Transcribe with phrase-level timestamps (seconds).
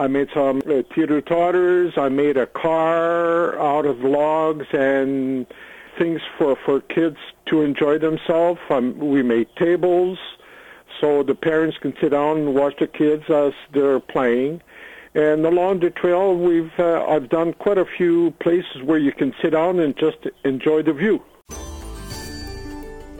[0.00, 1.92] I made some uh, teeter totters.
[1.98, 5.46] I made a car out of logs and
[5.98, 7.18] things for for kids
[7.50, 8.60] to enjoy themselves.
[8.70, 10.18] Um, we made tables
[11.02, 14.62] so the parents can sit down and watch the kids as they're playing.
[15.14, 19.34] And along the trail, we've uh, I've done quite a few places where you can
[19.42, 21.22] sit down and just enjoy the view.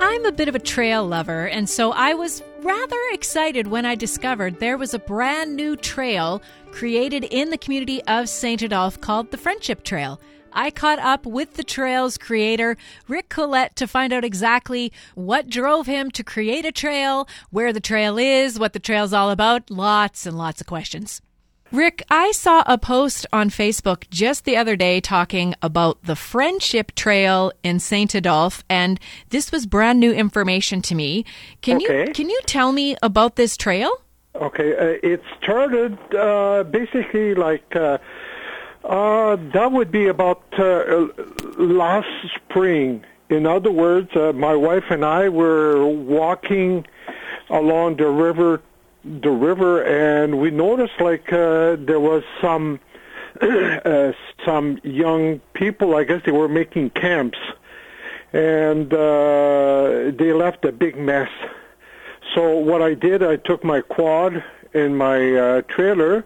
[0.00, 3.94] I'm a bit of a trail lover, and so I was rather excited when I
[3.94, 6.42] discovered there was a brand new trail
[6.72, 8.62] created in the community of St.
[8.62, 10.18] Adolphe called the Friendship Trail.
[10.50, 15.86] I caught up with the trail's creator, Rick Colette, to find out exactly what drove
[15.86, 20.24] him to create a trail, where the trail is, what the trail's all about, lots
[20.24, 21.20] and lots of questions.
[21.74, 26.92] Rick, I saw a post on Facebook just the other day talking about the Friendship
[26.94, 28.14] Trail in St.
[28.14, 31.24] Adolphe, and this was brand new information to me.
[31.62, 32.06] Can Okay.
[32.06, 33.90] you can you tell me about this trail?
[34.36, 37.98] Okay, uh, it started uh, basically like uh,
[38.84, 41.08] uh, that would be about uh,
[41.58, 43.04] last spring.
[43.30, 46.86] In other words, uh, my wife and I were walking
[47.50, 48.62] along the river,
[49.04, 52.80] the river, and we noticed like uh, there was some
[53.40, 54.12] uh,
[54.44, 55.94] some young people.
[55.96, 57.38] I guess they were making camps,
[58.32, 61.30] and uh, they left a big mess.
[62.34, 66.24] So what I did, I took my quad and my uh, trailer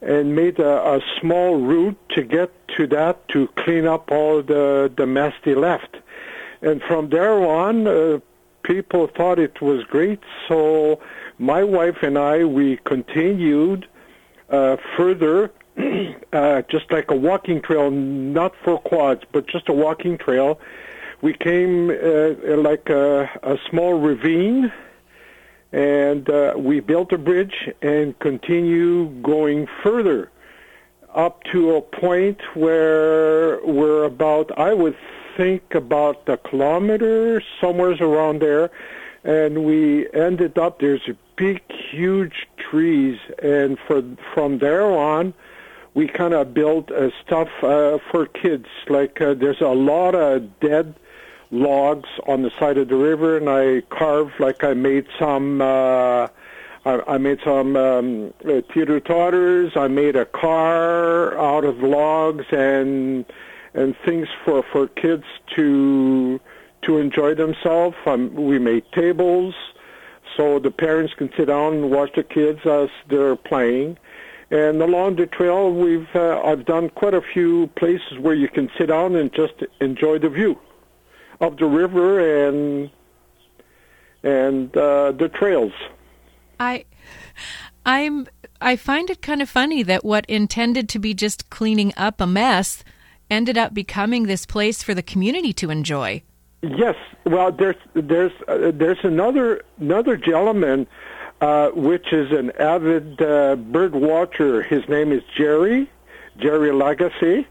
[0.00, 4.92] and made a, a small route to get to that to clean up all the
[4.96, 5.96] the mess they left.
[6.60, 8.20] And from there on, uh,
[8.62, 10.20] people thought it was great.
[10.48, 11.00] So
[11.38, 13.86] my wife and I, we continued
[14.50, 15.52] uh, further,
[16.32, 20.60] uh, just like a walking trail, not for quads, but just a walking trail.
[21.20, 24.72] We came uh, like a, a small ravine
[25.72, 30.30] and uh, we built a bridge and continue going further
[31.14, 34.96] up to a point where we're about, I would
[35.36, 38.70] think, about a kilometer, somewhere around there,
[39.24, 40.80] and we ended up.
[40.80, 44.02] There's big, huge trees, and for
[44.34, 45.34] from there on,
[45.94, 48.66] we kind of built uh, stuff uh, for kids.
[48.88, 50.94] Like uh, there's a lot of dead
[51.50, 55.60] logs on the side of the river, and I carved like I made some.
[55.60, 56.28] Uh,
[56.84, 59.76] I, I made some um, uh, teeter totters.
[59.76, 63.24] I made a car out of logs and
[63.74, 65.24] and things for for kids
[65.56, 66.40] to
[66.82, 67.96] to enjoy themselves.
[68.06, 69.54] Um, we made tables
[70.36, 73.98] so the parents can sit down and watch the kids as they're playing.
[74.50, 78.70] And along the trail, we've uh, I've done quite a few places where you can
[78.78, 80.58] sit down and just enjoy the view
[81.40, 82.90] of the river and
[84.22, 85.72] and uh, the trails.
[86.60, 86.84] I
[87.86, 88.26] I'm
[88.60, 92.26] I find it kind of funny that what intended to be just cleaning up a
[92.26, 92.84] mess
[93.32, 96.22] ended up becoming this place for the community to enjoy.
[96.60, 100.86] Yes, well, there's there's uh, there's another another gentleman,
[101.40, 104.62] uh, which is an avid uh, bird watcher.
[104.62, 105.90] His name is Jerry,
[106.36, 107.46] Jerry Lagasse,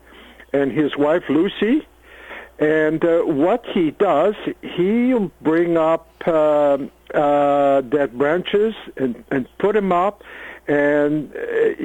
[0.54, 1.86] and his wife Lucy.
[2.60, 6.78] And uh, what he does, he'll bring up uh,
[7.14, 10.24] uh, dead branches and, and put them up,
[10.68, 11.40] and uh,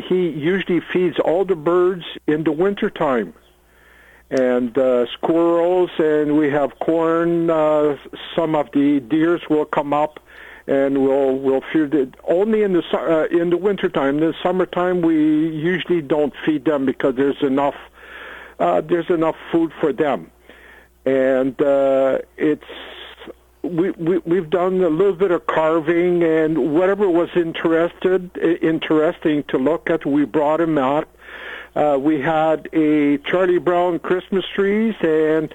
[0.06, 3.32] he usually feeds all the birds in the wintertime
[4.30, 7.48] and uh, squirrels, and we have corn.
[7.50, 7.96] Uh,
[8.34, 10.20] some of the deers will come up,
[10.66, 14.18] and we'll we'll feed it only in the uh, in the wintertime.
[14.18, 17.76] In the summertime, we usually don't feed them because there's enough
[18.58, 20.30] uh, there's enough food for them,
[21.04, 22.64] and uh, it's.
[23.62, 28.30] We, we we've done a little bit of carving and whatever was interested
[28.62, 31.08] interesting to look at we brought him out
[31.76, 35.54] uh, we had a Charlie Brown Christmas trees, and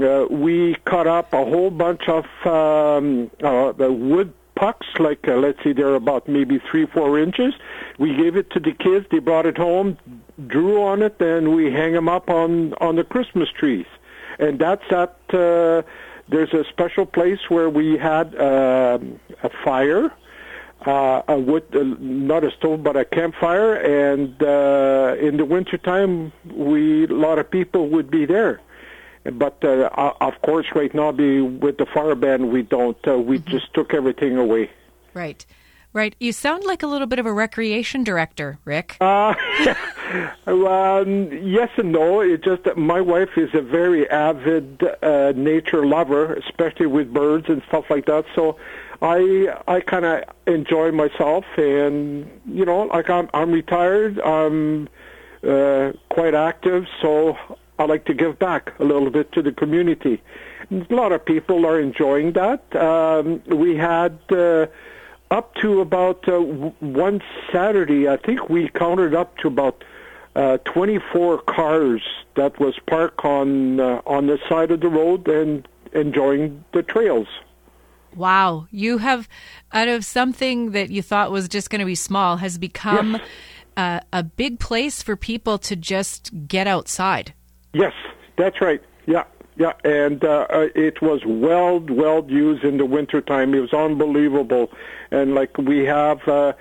[0.00, 5.62] uh, we cut up a whole bunch of um, uh, wood pucks, like uh, let's
[5.64, 7.54] see, they're about maybe three, four inches.
[7.98, 9.06] We gave it to the kids.
[9.10, 9.96] They brought it home,
[10.46, 13.86] drew on it, and we hang them up on on the Christmas trees.
[14.38, 15.16] And that's at.
[15.32, 15.82] Uh,
[16.26, 18.98] there's a special place where we had uh,
[19.42, 20.10] a fire
[20.86, 23.74] uh, a wood, uh, not a stove, but a campfire.
[23.74, 28.60] And uh, in the wintertime, we a lot of people would be there.
[29.24, 29.88] But uh,
[30.20, 32.98] of course, right now, be with the fire ban, we don't.
[33.08, 34.70] Uh, we just took everything away.
[35.14, 35.44] Right.
[35.94, 36.16] Right.
[36.18, 38.96] You sound like a little bit of a recreation director, Rick.
[39.00, 39.32] Uh,
[40.46, 42.20] um, yes and no.
[42.20, 47.46] It's just that my wife is a very avid uh, nature lover, especially with birds
[47.48, 48.24] and stuff like that.
[48.34, 48.58] So
[49.04, 54.18] I I kind of enjoy myself, and you know, like I'm I'm retired.
[54.20, 54.88] I'm
[55.46, 57.36] uh, quite active, so
[57.78, 60.22] I like to give back a little bit to the community.
[60.70, 62.74] A lot of people are enjoying that.
[62.74, 64.66] Um, we had uh,
[65.30, 67.20] up to about uh, one
[67.52, 69.84] Saturday, I think we counted up to about
[70.34, 72.02] uh, 24 cars
[72.36, 77.28] that was parked on uh, on the side of the road and enjoying the trails.
[78.16, 79.28] Wow, you have
[79.72, 83.18] out of something that you thought was just going to be small has become
[83.76, 84.04] yes.
[84.12, 87.34] a big place for people to just get outside.
[87.72, 87.92] Yes,
[88.36, 88.80] that's right.
[89.06, 89.24] Yeah,
[89.56, 93.54] yeah, and uh, uh, it was well, well used in the wintertime.
[93.54, 94.70] It was unbelievable,
[95.10, 96.26] and like we have.
[96.26, 96.52] Uh,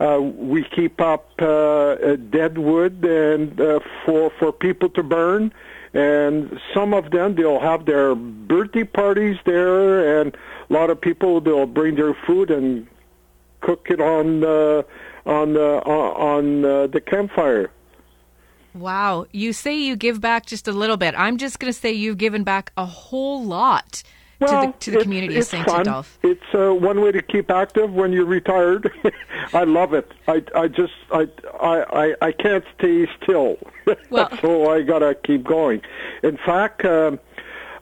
[0.00, 1.96] uh, we keep up uh,
[2.30, 5.52] dead wood and uh, for for people to burn,
[5.94, 10.36] and some of them they'll have their birthday parties there, and
[10.68, 12.86] a lot of people they'll bring their food and
[13.60, 14.82] cook it on uh,
[15.26, 17.70] on uh, on uh, the campfire.
[18.74, 19.26] Wow.
[19.32, 21.14] You say you give back just a little bit.
[21.16, 24.02] I'm just going to say you've given back a whole lot
[24.40, 25.66] well, to the, to the community of St.
[25.66, 26.18] Adolphe.
[26.22, 28.92] It's uh, one way to keep active when you're retired.
[29.52, 30.12] I love it.
[30.26, 31.28] I, I just I,
[31.60, 33.58] I, I can't stay still.
[34.10, 35.80] Well, so I got to keep going.
[36.22, 37.18] In fact, um,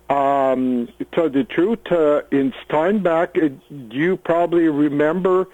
[0.08, 3.48] um, to tell the truth, uh, in Steinbach, uh,
[3.90, 5.48] you probably remember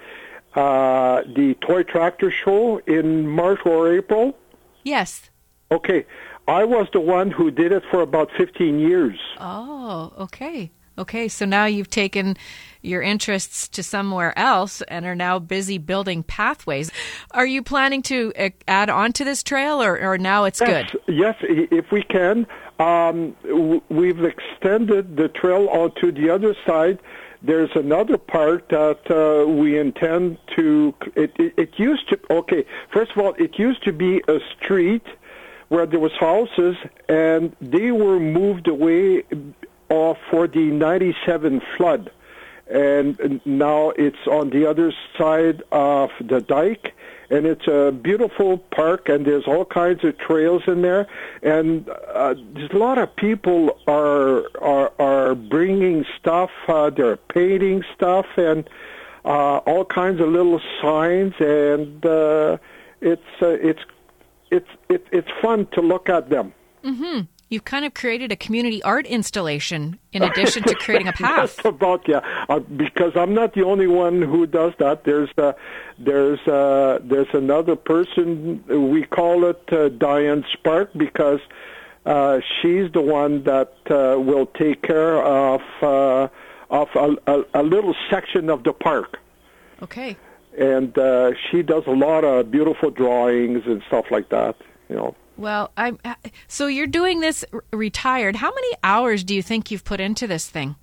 [0.54, 4.36] uh, the toy tractor show in March or April.
[4.82, 5.30] Yes.
[5.70, 6.04] Okay.
[6.46, 9.18] I was the one who did it for about 15 years.
[9.38, 10.70] Oh, okay.
[10.98, 12.36] Okay, so now you've taken
[12.82, 16.90] your interests to somewhere else and are now busy building pathways.
[17.30, 20.90] Are you planning to uh, add on to this trail or, or now it's yes,
[20.90, 21.00] good?
[21.14, 22.46] Yes, if we can.
[22.78, 23.36] Um,
[23.88, 26.98] we've extended the trail onto the other side.
[27.40, 30.94] There's another part that uh, we intend to.
[31.16, 32.20] It, it, it used to.
[32.30, 35.06] Okay, first of all, it used to be a street
[35.68, 36.76] where there was houses,
[37.08, 39.24] and they were moved away
[40.30, 42.10] for the 97 flood.
[42.70, 46.94] And now it's on the other side of the dike,
[47.28, 51.06] and it's a beautiful park, and there's all kinds of trails in there,
[51.42, 56.50] and uh, there's a lot of people are are, are bringing stuff.
[56.68, 58.68] Uh, they're painting stuff, and
[59.24, 62.56] uh, all kinds of little signs, and uh,
[63.00, 63.82] it's uh, it's
[64.50, 66.54] it's it, it's fun to look at them.
[66.84, 67.20] Mm-hmm.
[67.52, 71.56] You've kind of created a community art installation in addition to creating a path.
[71.56, 75.04] Just about yeah, uh, because I'm not the only one who does that.
[75.04, 75.52] There's uh,
[75.98, 78.64] there's uh, there's another person.
[78.90, 81.40] We call it uh, Diane's Park because
[82.06, 86.28] uh, she's the one that uh, will take care of uh,
[86.70, 89.18] of a, a, a little section of the park.
[89.82, 90.16] Okay
[90.56, 94.54] and uh, she does a lot of beautiful drawings and stuff like that.
[94.88, 95.16] You know.
[95.36, 95.98] Well, I'm.
[96.46, 98.36] So you're doing this retired.
[98.36, 100.76] How many hours do you think you've put into this thing?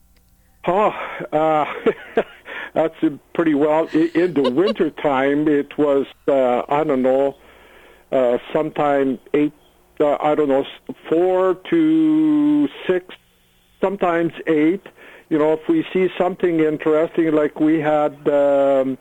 [0.68, 0.90] Oh,
[1.32, 1.66] uh,
[2.74, 2.96] that's
[3.34, 3.88] pretty well.
[3.94, 7.36] In the winter time, it was uh, I don't know,
[8.12, 9.54] uh, sometime eight.
[10.00, 10.66] Uh, I don't know,
[11.10, 13.16] four to six,
[13.82, 14.86] sometimes eight.
[15.30, 18.28] You know, if we see something interesting, like we had.
[18.28, 18.98] Um,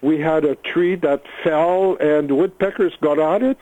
[0.00, 3.58] we had a tree that fell and woodpeckers got on it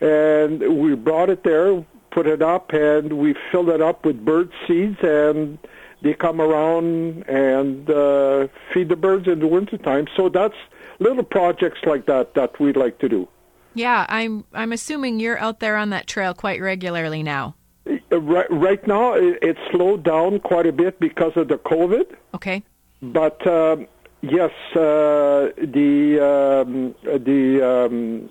[0.00, 4.50] and we brought it there put it up and we filled it up with bird
[4.66, 5.58] seeds and
[6.02, 10.06] they come around and uh, feed the birds in the wintertime.
[10.16, 10.54] So that's
[10.98, 13.28] little projects like that that we like to do.
[13.72, 17.54] Yeah i'm i'm assuming you're out there on that trail quite regularly now.
[17.86, 22.16] Uh, right, right now it, slowed down quite a bit because of the covid.
[22.34, 22.64] Okay.
[23.00, 23.86] But um,
[24.22, 28.28] Yes, uh, the um, the um,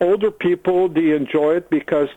[0.00, 2.08] older people they enjoy it because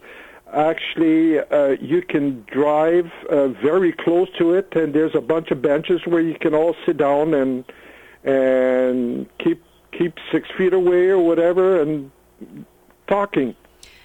[0.53, 5.61] actually uh, you can drive uh, very close to it, and there's a bunch of
[5.61, 7.65] benches where you can all sit down and
[8.23, 12.11] and keep keep six feet away or whatever and
[13.07, 13.55] talking.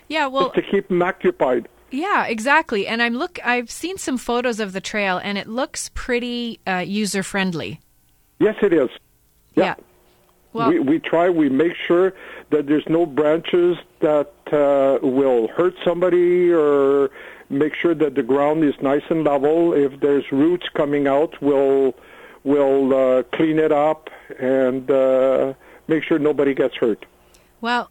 [0.08, 1.68] Yeah, well, to keep them occupied.
[1.90, 2.86] Yeah, exactly.
[2.86, 3.38] And I'm look.
[3.44, 7.80] I've seen some photos of the trail, and it looks pretty uh, user friendly.
[8.38, 8.88] Yes, it is.
[9.54, 9.64] Yeah.
[9.64, 9.74] yeah.
[10.52, 12.14] Well, we, we try, we make sure
[12.50, 17.10] that there's no branches that uh, will hurt somebody or
[17.50, 19.72] make sure that the ground is nice and level.
[19.72, 21.94] If there's roots coming out, we'll,
[22.44, 25.54] we'll uh, clean it up and uh,
[25.86, 27.04] make sure nobody gets hurt.
[27.60, 27.90] Well,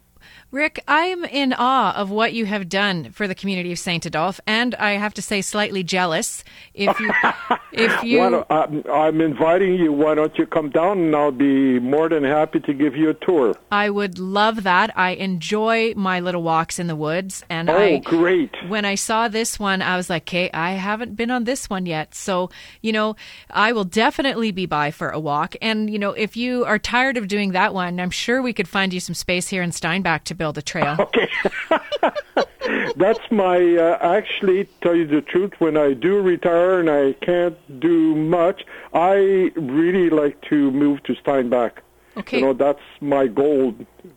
[0.50, 4.40] Rick, I'm in awe of what you have done for the community of Saint Adolphe,
[4.46, 6.42] and I have to say, slightly jealous.
[6.74, 7.10] If you,
[7.72, 9.92] if you, I'm inviting you.
[9.92, 13.14] Why don't you come down, and I'll be more than happy to give you a
[13.14, 13.54] tour.
[13.70, 14.96] I would love that.
[14.96, 18.54] I enjoy my little walks in the woods, and Oh, I great!
[18.68, 21.84] when I saw this one, I was like, okay, I haven't been on this one
[21.86, 22.14] yet.
[22.14, 23.16] So, you know,
[23.50, 25.56] I will definitely be by for a walk.
[25.60, 28.68] And, you know, if you are tired of doing that one, I'm sure we could
[28.68, 30.96] find you some space here in Steinbach to build a trail.
[31.08, 31.28] Okay.
[32.96, 37.56] That's my, uh, actually, tell you the truth, when I do retire and I can't
[37.80, 38.62] do much,
[38.92, 41.82] I really like to move to Steinbach.
[42.18, 42.38] Okay.
[42.38, 43.74] You know, that's my goal,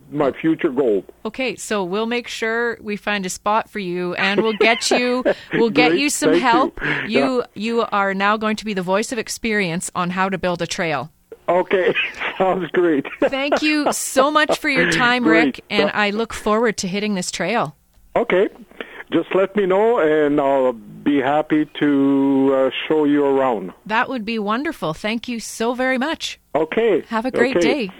[0.10, 1.06] my future goal.
[1.24, 5.24] Okay, so we'll make sure we find a spot for you and we'll get you
[5.54, 6.50] we'll get Great, you some thank you.
[6.50, 6.80] help.
[6.82, 7.06] Yeah.
[7.08, 10.62] You you are now going to be the voice of experience on how to build
[10.64, 11.12] a trail.
[11.52, 11.94] Okay,
[12.38, 13.06] sounds great.
[13.20, 15.46] Thank you so much for your time, Great.
[15.46, 17.76] Rick, and I look forward to hitting this trail.
[18.16, 18.48] okay,
[19.12, 23.74] just let me know and I'll be happy to uh, show you around.
[23.86, 24.94] That would be wonderful.
[24.94, 26.40] Thank you so very much.
[26.56, 27.02] Okay.
[27.10, 27.88] Have a great okay.
[27.88, 27.94] day.